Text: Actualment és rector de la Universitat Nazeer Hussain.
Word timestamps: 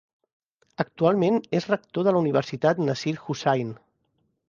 Actualment 0.83 1.37
és 1.59 1.69
rector 1.73 2.09
de 2.09 2.17
la 2.17 2.25
Universitat 2.25 2.85
Nazeer 2.89 3.19
Hussain. 3.29 3.75